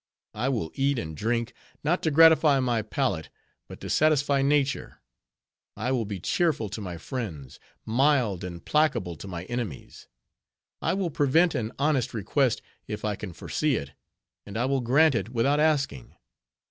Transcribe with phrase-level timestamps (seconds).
[0.33, 1.53] I will eat and drink,
[1.83, 3.29] not to gratify my palate,
[3.67, 4.99] but to satisfy nature.
[5.77, 10.07] I will be cheerful to my friends, mild and placable to my enemies.
[10.81, 13.91] I will prevent an honest request, if I can foresee it;
[14.43, 16.15] and I will grant it, without asking.